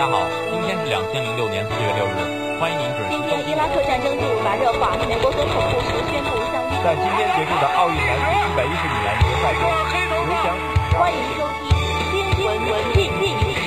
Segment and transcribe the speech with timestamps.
[0.00, 2.24] 家好，今天是两千零六年四月六日，
[2.58, 3.36] 欢迎您准时收听。
[3.50, 9.60] 伊拉克战争进入白热化，美国总统布什宣布向在今天结束的奥运男子一百一十米栏决赛中，
[10.24, 10.56] 刘翔。
[10.98, 11.76] 欢迎收听
[12.08, 12.16] 新
[12.46, 13.60] 闻文进进时。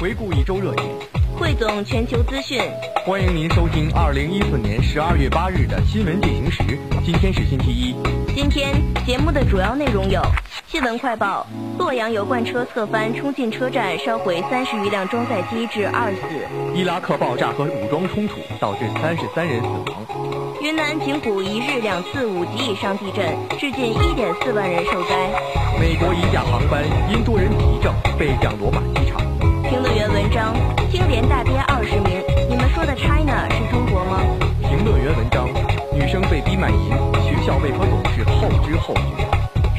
[0.00, 0.84] 回顾一周热点，
[1.48, 2.60] 汇总全球资讯。
[3.06, 6.62] 欢迎您收听二零一四年十二月八日的新闻进行时。
[7.02, 7.96] 今天是星期一。
[8.34, 8.74] 今天
[9.06, 10.20] 节目的主要内容有：
[10.66, 11.46] 新闻快报，
[11.78, 16.20] 洛阳油罐车侧翻冲进车站，烧毁三十余辆装载机，致二死；
[16.74, 20.04] 伊拉克爆炸和武装冲突导致三十三人死亡；
[20.60, 23.24] 云南平谷一日两次五级以上地震，
[23.58, 25.16] 致近一点四万人受灾；
[25.80, 29.18] 美国一架航班因多人急症被降罗马机场。
[30.28, 30.54] 评论员文章：
[30.90, 32.20] 青莲大跌二十名。
[32.50, 34.20] 你们说的 China 是中国吗？
[34.60, 35.48] 评论员文章：
[35.94, 36.92] 女生被逼卖淫，
[37.24, 39.24] 学校为何总是后知后觉？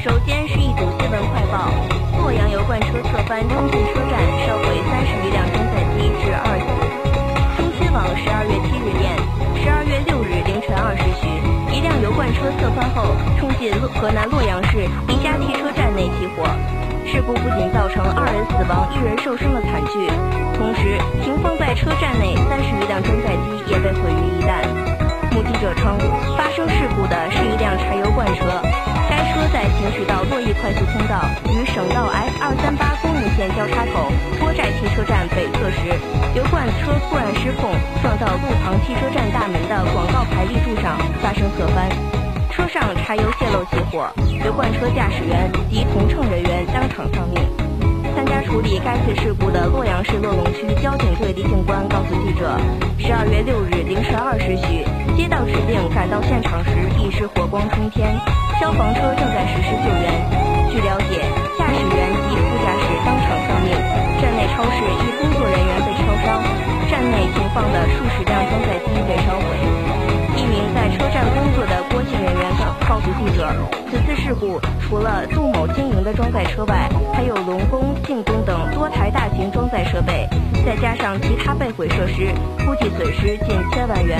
[0.02, 1.70] 首先是一组新闻快报：
[2.18, 6.66] 洛阳油罐车侧翻冲进车站，烧毁三十余辆装载机，至二死。
[7.56, 9.14] 中新网十二月七日电，
[9.62, 11.30] 十二月六日凌晨二时许，
[11.70, 16.42] 一辆油罐车侧翻后冲进河南洛阳市一家汽车站内起火。
[17.06, 20.06] 事故不仅造成二人死亡、一人受伤的惨剧，
[20.60, 24.60] 同时停放在车站内三十余辆装载机也被毁于一旦。
[25.32, 25.96] 目击者称，
[26.36, 28.60] 发生事故的是一辆柴油罐车，
[29.08, 35.96] 该车在行驶到洛邑快速通道与省道 S 二三八公路线交叉口郭寨汽车站北侧时，
[36.36, 37.72] 油罐车突然失控，
[38.02, 41.88] 撞到路旁汽车站大门的广告牌立柱上，发生侧翻。
[42.52, 44.04] 车上柴油泄漏起火，
[44.44, 47.59] 油罐车驾驶员及同乘人员当场丧命。
[48.20, 52.52] 参加处理该次事故的洛阳市洛龙区交警队李警官告诉记者，
[52.98, 54.84] 十二月六日凌晨二时许，
[55.16, 56.68] 接到指令赶到现场时
[57.00, 58.12] 已是火光冲天，
[58.60, 60.04] 消防车正在实施救援。
[60.68, 61.16] 据了解，
[61.56, 63.72] 驾驶员及副驾驶当场丧命，
[64.20, 66.44] 站内超市一工作人员被烧伤，
[66.92, 69.69] 站内停放的数十辆装载机被烧毁。
[73.90, 80.28] 此次事故除了杜某经营的装载车外，还有龙工、晋工等多台大型装载设备，
[80.64, 82.32] 再加上其他被毁设施，
[82.64, 84.18] 估计损失近千万元。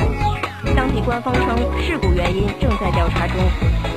[0.77, 3.37] 当地官方称，事故原因正在调查中。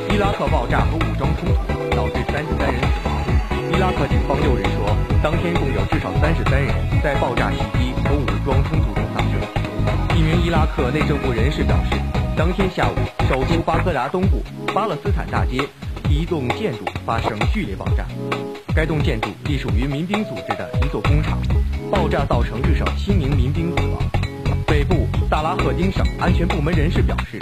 [0.10, 3.14] 伊拉克爆炸和武装冲突导致三十三人死亡。
[3.72, 6.74] 伊拉克警方六日说，当天共有至少三十三人
[7.04, 10.18] 在爆炸袭击和武装冲突中丧生。
[10.18, 12.23] 一名伊拉克内政部人士表示。
[12.36, 12.96] 当天下午，
[13.30, 14.42] 首都巴格达东部
[14.74, 15.62] 巴勒斯坦大街
[16.10, 18.08] 一栋建筑发生剧烈爆炸。
[18.76, 21.38] 该栋建筑隶属于民兵组织的一座工厂，
[21.92, 24.02] 爆炸造成至少七名民兵死亡。
[24.66, 27.38] 北部萨拉赫丁省安全部门人士表示，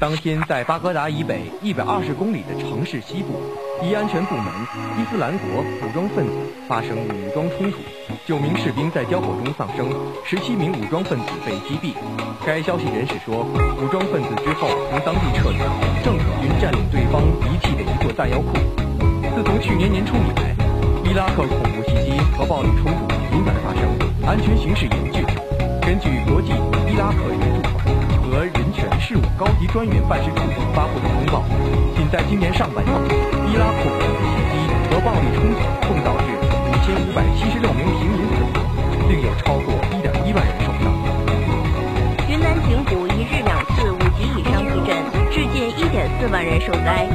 [0.00, 3.42] 当天在巴格达以北一百二十公里的城市西部，
[3.82, 4.46] 一安全部门
[4.94, 6.32] 伊斯兰国武装分子
[6.68, 7.78] 发生武装冲突。
[8.24, 9.90] 九名士兵在交火中丧生，
[10.24, 11.98] 十七名武装分子被击毙。
[12.46, 15.58] 该消息人士说，武装分子之后从当地撤离，
[16.06, 17.18] 政府军占领对方
[17.50, 18.54] 遗弃的一座弹药库。
[19.34, 20.54] 自从去年年初以来，
[21.10, 23.82] 伊拉克恐怖袭击和暴力冲突频繁发生，
[24.24, 25.26] 安全形势严峻。
[25.82, 26.52] 根据国际
[26.86, 27.77] 伊拉克援助
[29.08, 30.36] 事务高级专员办事处
[30.74, 31.42] 发布的公报，
[31.96, 32.94] 仅在今年上半年，
[33.48, 36.76] 伊拉克恐怖袭击和暴力冲突共导致五。
[36.84, 38.60] 千五百七十六名平民死亡，
[39.08, 40.92] 另有超过一点一万人受伤。
[42.28, 44.94] 云南景谷一日两次五级以上地震，
[45.32, 47.08] 致近一点四万人受灾。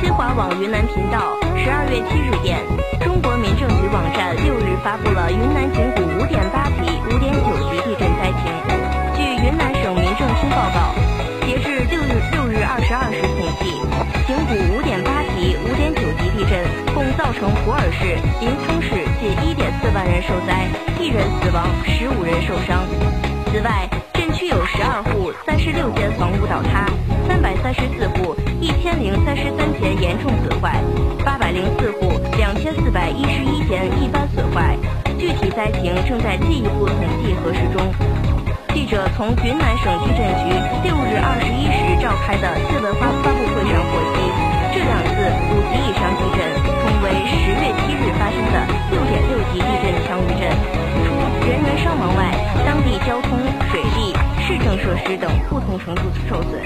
[0.00, 2.64] 新华网云南频道十二月七日电，
[3.00, 8.83] 中国民政局网站六日发布了云南景谷五点八级、五点九级地震灾情。
[16.44, 16.62] 地震
[16.94, 18.04] 共造成普洱市、
[18.38, 18.78] 临沧。
[18.82, 20.68] 市近一点四万人受灾，
[21.00, 22.84] 一人死亡，十五人受伤。
[23.50, 26.84] 此外，镇区有十二户三十六间房屋倒塌，
[27.26, 30.82] 三百三十四户一千零三十三间严重损坏，
[31.24, 34.76] 八百零四户两千四百一十一间一般损坏。
[35.18, 37.80] 具体灾情正在进一步统计核实中。
[38.74, 40.52] 记者从云南省地震局
[40.84, 44.20] 六日二十一时召开的新闻发发布会上获悉，
[44.74, 45.14] 这两次
[45.54, 46.42] 五级以上地震。
[46.84, 50.50] 同为十月七日发生的六点六级地震强余震，
[51.06, 52.34] 除人员伤亡外，
[52.66, 53.38] 当地交通、
[53.70, 54.12] 水利、
[54.42, 56.60] 市政设施等不同程度受损。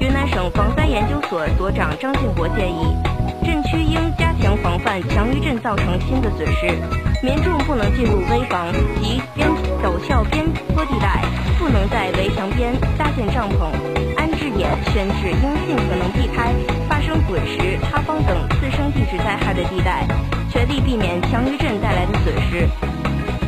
[0.00, 2.96] 云南省防灾研究所所长张建国建议，
[3.44, 6.66] 震区应加强防范强余震造成新的损失，
[7.22, 9.48] 民众不能进入危房及边
[9.82, 10.44] 陡峭边
[10.74, 11.22] 坡地带，
[11.58, 13.70] 不能在围墙边搭建帐篷、
[14.58, 16.52] 点选址应尽可能避开
[16.88, 20.04] 发生滚石、塌方等次生地质灾害的地带，
[20.50, 22.68] 全力避免强余震带来的损失。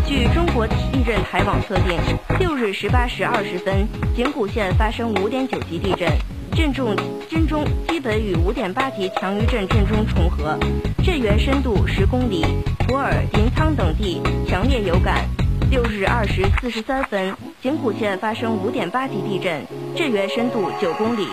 [0.06, 1.98] 据中国地震台网测定，
[2.38, 6.08] 六日十八时二十分，景谷县发生五点九级地震，
[6.52, 6.94] 震中
[7.28, 10.56] 震中基本与五点八级强余震震中重合，
[11.02, 12.46] 震源深度十公里，
[12.86, 15.24] 普洱、临沧等地强烈有感。
[15.72, 19.62] 六日二时四十三分，井谷县发生五点八级地震，
[19.94, 21.28] 震源深度九公里。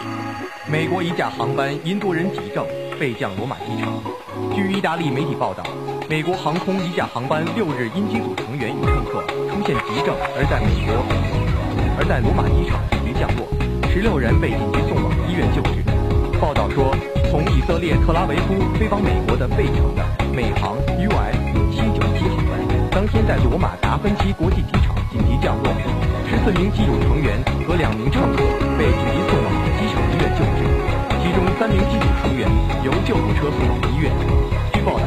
[0.69, 2.65] 美国一架航班因多人急症
[2.99, 3.93] 备降罗马机场。
[4.53, 5.63] 据意大利媒体报道。
[6.09, 10.99] 美国航空一架航班六日因机组成员与乘客出现急症，而在美国
[11.97, 13.47] 而在罗马机场紧急降落，
[13.89, 15.83] 十六人被紧急送往医院救治。
[16.41, 16.93] 报道说，
[17.31, 20.03] 从以色列特拉维夫飞往美国的费城的
[20.35, 21.35] 美航 US
[21.71, 22.59] 七九七航班，
[22.91, 25.71] 当天在罗马达芬奇国际机场紧急降落，
[26.27, 28.43] 十四名机组成员和两名乘客
[28.77, 29.47] 被紧急送往
[29.79, 30.59] 机场医院救治，
[31.23, 32.47] 其中三名机组成员
[32.83, 34.11] 由救护车送往医院。
[34.73, 35.05] 据报道。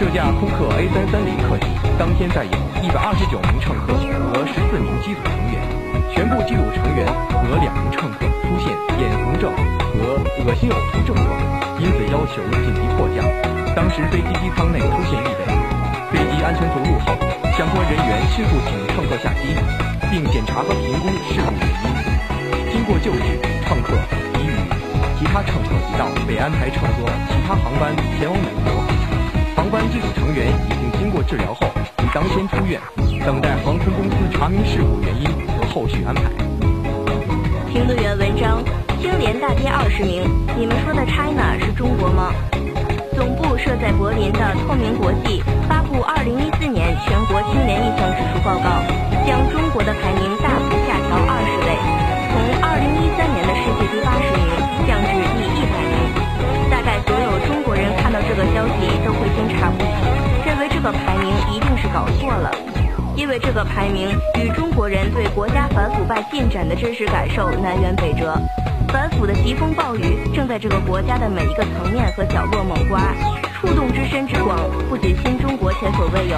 [0.00, 1.66] 这架空客 A330 客机
[1.96, 2.50] 当天载有
[2.82, 5.62] 一百二十九名乘客和十四名机组成员，
[6.10, 9.54] 全部机组成员和两名乘客出现眼红症
[9.94, 11.38] 和恶心呕吐症状，
[11.78, 13.22] 因此要求紧急迫降。
[13.76, 15.46] 当时飞机机舱内出现异味，
[16.10, 17.14] 飞机安全着陆后，
[17.58, 19.54] 相关人员迅速请乘客下机，
[20.10, 22.72] 并检查和评估事故原因。
[22.72, 23.38] 经过救治，
[23.68, 23.92] 乘客
[24.40, 24.56] 已与
[25.18, 28.82] 其他乘客一道被安排乘坐其他航班前往美国。
[29.54, 31.66] 航班机组成员已经经过治疗后，
[31.98, 32.80] 已当天出院，
[33.22, 36.22] 等待航空公司查明事故原因和后续安排。
[37.70, 38.64] 评论员文章：
[38.98, 40.24] 青联大跌二十名，
[40.58, 42.32] 你们说的 China 是中国吗？
[43.56, 48.82] 设在柏林的透明国际发布二零一四年全国青年意向指数报告，
[49.26, 51.68] 将中国的排名大幅下调二十位，
[52.30, 52.34] 从
[52.64, 54.46] 二零一三年的世界第八十名
[54.88, 55.94] 降至第一百名。
[56.70, 62.50] 大概所有中国人看到这个消息都会惊诧不已，认为这个排名一定是搞错了，
[63.14, 64.08] 因为这个排名
[64.40, 68.34] 与中国人对国家反腐败进展的真实感受南辕北辙。
[68.92, 73.00] 反腐的疾风暴雨正在这个国家的每一个层面和角落猛刮，
[73.54, 74.58] 触动之深之广，
[74.90, 76.36] 不仅新中国前所未有，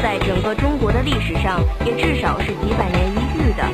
[0.00, 3.64] 在整个中国的历史上也至少是几百年一遇的。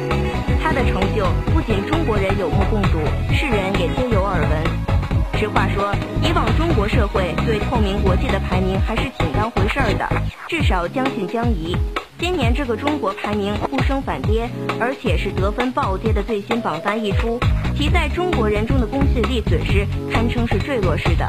[0.63, 3.01] 他的成就不仅中国人有目共睹，
[3.35, 5.39] 世人也皆有耳闻。
[5.39, 10.09] 实话说，以往中国社会对透明国际的排名还是挺当回事儿的，
[10.49, 11.77] 至少将信将疑。
[12.23, 14.49] 今年这个中国排名不升反跌，
[14.79, 17.37] 而且是得分暴跌的最新榜单一出，
[17.77, 21.27] 其在中国人中的公信力损失堪称是坠落式的。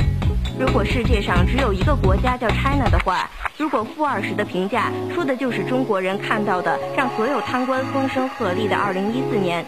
[0.60, 9.66] 如果世界上只有一个国家叫 China 的话，如果负二十的评价说的就是中国人看到的让所有贪官风声鹤唳的2014年，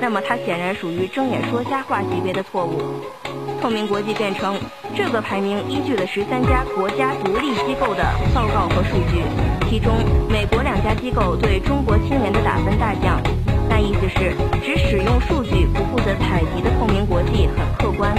[0.00, 2.80] 那么它显然属于睁眼说瞎话级别的错误。
[3.60, 4.56] 透明国际辩称，
[4.94, 9.24] 这个排名依据了十三家国家独立机构的报告和数据，
[9.68, 9.92] 其中
[10.30, 13.20] 美国两家机构对中国青年的打分大降。
[13.68, 14.32] 那意思是，
[14.64, 18.16] 只使用数据不负责采集的透明国际很客观。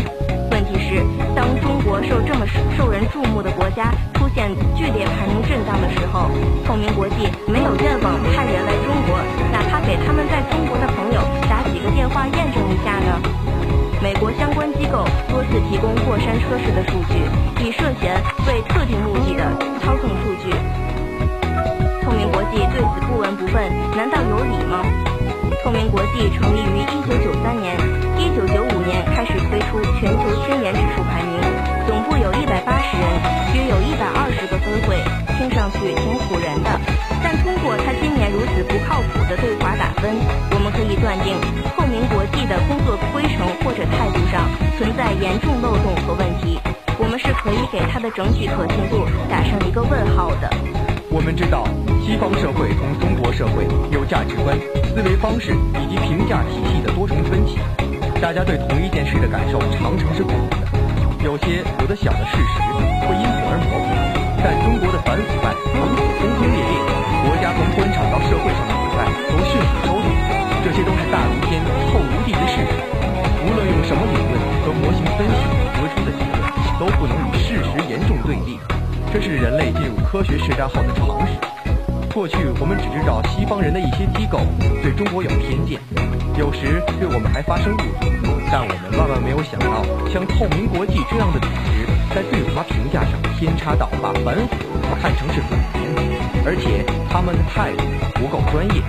[0.51, 1.01] 问题是，
[1.36, 2.46] 当中国受这么
[2.78, 6.30] 受人注目的国家出现剧烈排名震荡的时候，
[6.66, 9.18] 透明国际没有愿望派人来中国，
[9.51, 13.20] 哪怕给他们在中国的朋友打几个电话验证一下呢？
[14.01, 17.25] 美国相关机构多次提供过山车式的数据，
[17.65, 19.44] 以涉嫌为特定目的的
[19.82, 20.53] 操纵数据。
[22.10, 23.54] 透明国际对此不闻不问，
[23.94, 24.82] 难道有理吗？
[25.63, 27.78] 透明国际成立于1993年
[28.18, 31.38] ，1995年开始推出全球青年指数排名，
[31.86, 33.06] 总部有一百八十人，
[33.54, 34.98] 约有一百二十个分会，
[35.38, 36.82] 听上去挺唬人的。
[37.22, 40.18] 但通过他今年如此不靠谱的对华打分，
[40.50, 41.38] 我们可以断定，
[41.78, 44.50] 透明国际的工作规程或者态度上
[44.82, 46.58] 存在严重漏洞和问题。
[46.98, 50.50] 我们是可以给他的整体可信度打上一个问号的。
[51.10, 51.66] 我们知道，
[52.06, 54.54] 西方社会同中国社会有价值观、
[54.94, 57.58] 思维方式以及评价体系的多重分歧，
[58.22, 60.70] 大家对同一件事的感受常常是不同的。
[61.25, 62.62] 有些有的小的事实
[63.10, 63.89] 会因此而模糊，
[64.46, 66.74] 但中国的反腐败如此轰轰烈烈，
[67.25, 69.01] 国家从官场到社会上的腐败
[69.34, 70.13] 都迅速收敛，
[70.62, 71.58] 这些都是大如天、
[71.89, 72.72] 厚如地的事实。
[73.44, 75.42] 无论用什么理论和模型分析
[75.74, 76.38] 得出的结论，
[76.78, 78.62] 都不能与事实严重对立。
[79.12, 79.59] 这是人类
[80.12, 81.34] 科学时代后的常识。
[82.12, 84.39] 过去我们只知道西方人的一些机构
[84.82, 85.80] 对中国有偏见，
[86.36, 88.10] 有时对我们还发生误解，
[88.51, 94.58] 但我们万万没有想到，像透明国际这样的组织，在对华评价上偏差到把反腐
[95.00, 95.94] 看成是反面，
[96.44, 97.86] 而且他们的态度
[98.18, 98.82] 不够专业，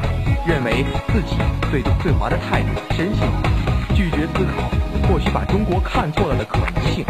[0.49, 1.37] 认为自己
[1.71, 3.95] 对对华的态度深信不疑。
[3.95, 4.73] 拒绝思考，
[5.07, 7.05] 或许把中国看错了的可能性。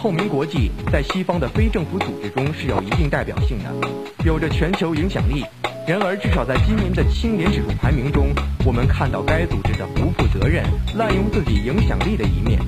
[0.00, 3.88] 透明国际在西方的非政府组织中是有一定代表性的，
[4.24, 5.44] 有着全球影响力。
[5.86, 8.28] 然而，至少在今年的青年指数排名中，
[8.64, 10.64] 我们看到该组织的不负责任、
[10.96, 12.58] 滥用自己影响力的一面。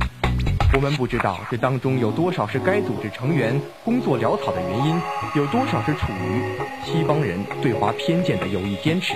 [0.75, 5.01] 我们不知道这当中有多少是该组织成员工作潦草的原因，
[5.35, 6.43] 有多少是处于
[6.85, 9.15] 西方人对华偏见的有意坚持。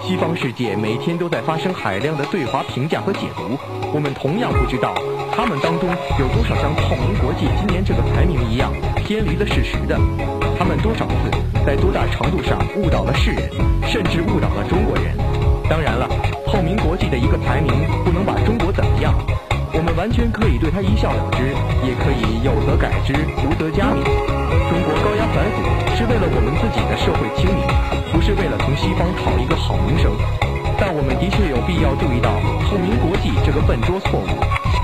[0.00, 3.58] 西方世界每天都在发生海量的对华评价和解读，
[3.92, 4.94] 我们同样不知道
[5.40, 9.96] 他们当中有多少像透明国际今年这个排名一样偏离了事实的，
[10.58, 11.32] 他们多少次
[11.64, 13.48] 在多大程度上误导了世人，
[13.88, 15.16] 甚至误导了中国人。
[15.64, 16.06] 当然了，
[16.44, 17.72] 透明国际的一个排名
[18.04, 19.16] 不能把中国怎么样。
[19.72, 21.48] 我们完全可以对他一笑了之，
[21.88, 24.04] 也可以有则改之，无则加勉。
[24.04, 25.64] 中国高压反腐
[25.96, 27.64] 是为了我们自己的社会清明，
[28.12, 30.12] 不是为了从西方讨一个好名声。
[30.76, 32.28] 但我们的确有必要注意到
[32.68, 34.28] 透明国际这个笨拙错误，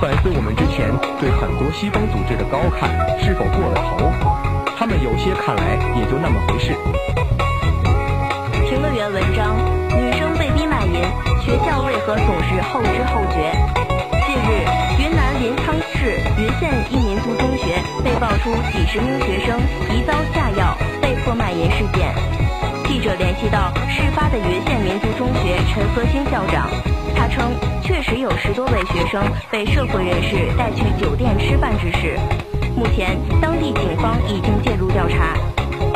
[0.01, 4.13] 反思我们之前对很多西方组织的高看是否过了头。
[4.77, 6.77] 他们有些看来也就那么回事。
[8.69, 9.57] 评论员文章：
[9.89, 11.01] 女生被逼卖淫，
[11.41, 13.57] 学校为何总是后知后觉？
[14.29, 14.69] 近日，
[15.01, 22.13] 云南临沧市云县一民族中学被爆出几十名学生疑遭下药、被迫卖淫事件。
[22.87, 26.69] 记者联系到事发的云县民族中学陈和兴校长，
[27.15, 27.53] 他称
[27.83, 32.17] 确实有十多位学生被社会人士带去酒店吃饭之事。
[32.77, 35.35] 目前，当地警方已经介入调查。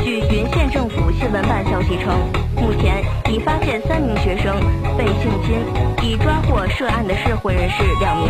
[0.02, 2.12] 据云县政府新闻办消息称，
[2.56, 4.56] 目前已发现三名学生
[4.99, 5.62] 被性侵，
[6.02, 8.28] 已抓获涉案的社会人士两名，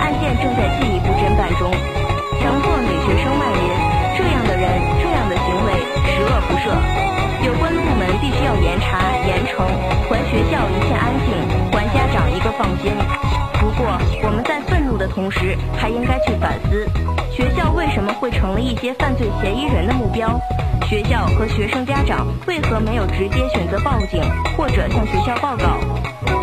[0.00, 1.70] 案件正在进一步侦办中。
[2.40, 3.62] 强迫女学生卖淫，
[4.16, 5.09] 这样的人，这，
[6.20, 6.68] 十恶不赦。
[7.46, 9.64] 有关部门必须要严查严惩，
[10.06, 11.32] 还学校一片安静，
[11.72, 12.92] 还家长一个放心。
[13.54, 16.86] 不过，我们在愤怒的同时，还应该去反思，
[17.32, 20.38] 学校为什么会成了一些犯罪嫌疑人的目标？
[20.86, 24.20] 学校和学生家长为何没有直接选择报警
[24.58, 25.78] 或者向学校报告？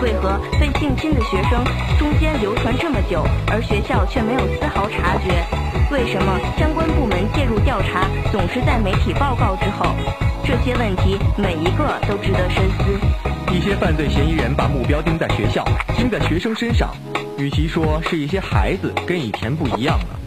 [0.01, 1.63] 为何被性侵的学生
[1.97, 5.43] 中间流传这么久，而学校却没有丝毫察觉？
[5.91, 9.95] 为什么相关部门介入调查总是在媒体报告之后？
[10.43, 13.53] 这些问题每一个都值得深思。
[13.53, 15.65] 一些犯罪嫌疑人把目标盯在学校，
[15.95, 16.95] 盯在学生身上，
[17.37, 20.19] 与其说是一些孩子跟以前不一样了，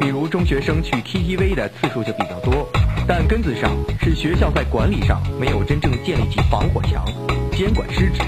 [0.00, 2.68] 比如中学生去 KTV 的次数就比较多。
[3.06, 7.04] 但根子上是学校在管理上没有真正建立起防火墙，
[7.52, 8.22] 监管失职，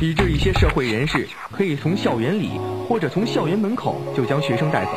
[0.00, 2.52] 以致一些社会人士可以从校园里
[2.88, 4.92] 或者从校园门口就将学生带走，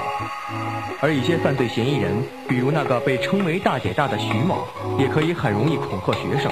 [1.02, 2.12] 而一些犯罪嫌疑人，
[2.48, 4.68] 比如那个被称为大姐大的徐某，
[5.00, 6.52] 也可以很容易恐吓学生。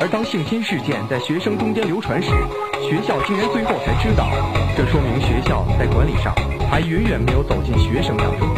[0.00, 2.30] 而当性侵事件在学生中间流传时，
[2.88, 4.30] 学校竟然最后才知道，
[4.76, 6.32] 这说明学校在管理上
[6.70, 8.48] 还远远没有走进学生当中。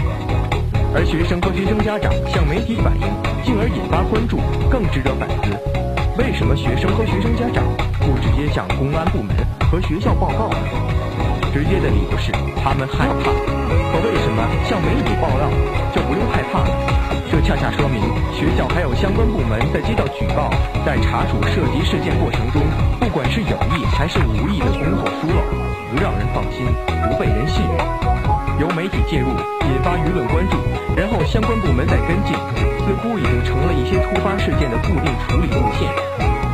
[0.93, 3.09] 而学生和学生家长向媒体反映，
[3.43, 4.37] 进而引发关注，
[4.69, 5.70] 更值得反思。
[6.19, 7.65] 为什么学生和学生家长
[8.01, 9.35] 不直接向公安部门
[9.71, 10.57] 和学校报告呢？
[11.53, 13.31] 直接的理由是他们害怕。
[13.91, 15.51] 可为什么向媒体报告
[15.95, 16.71] 就不用害怕呢？
[17.31, 18.03] 这恰恰说明
[18.35, 20.51] 学校还有相关部门在接到举报，
[20.85, 22.61] 在查处涉及事件过程中，
[22.99, 25.41] 不管是有意还是无意的工作疏漏，
[25.91, 26.67] 不让人放心，
[27.09, 28.50] 不被人信任。
[28.61, 29.33] 由媒体介入，
[29.65, 30.61] 引发舆论关注，
[30.95, 32.37] 然后相关部门再跟进，
[32.85, 35.89] 似乎已经成了一些突发事件的固定处理路线。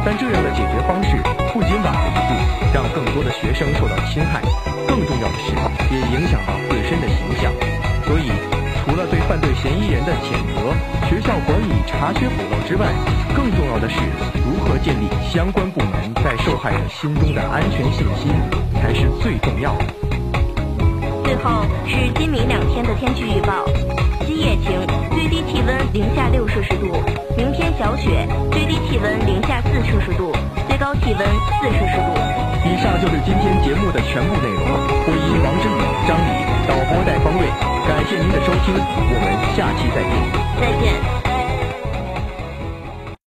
[0.07, 1.19] 但这样的解决方式
[1.51, 2.31] 不仅晚了一步，
[2.73, 4.39] 让更多的学生受到侵害，
[4.87, 5.51] 更重要的是
[5.91, 7.51] 也影响到自身的形象。
[8.07, 8.31] 所以，
[8.87, 10.71] 除了对犯罪嫌疑人的谴责、
[11.11, 12.87] 学校管理查缺补漏之外，
[13.35, 13.99] 更重要的是
[14.47, 18.31] 如何建立相关部门在受害者心中的安全信心，
[18.81, 19.87] 才是最重要的。
[21.27, 23.67] 最后是今明两天的天气预报：
[24.25, 24.79] 今夜晴，
[25.11, 26.87] 最低气温零下六摄氏度；
[27.37, 30.31] 明天小雪，最低气温零下四摄氏度，
[30.69, 32.15] 最高气温四摄氏度。
[32.63, 34.63] 以上就是今天节目的全部内容。
[35.05, 36.31] 播音王之宇、张宇，
[36.69, 37.49] 导播戴方瑞。
[37.89, 40.15] 感谢您的收听，我们下期再见。
[40.61, 41.26] 再见。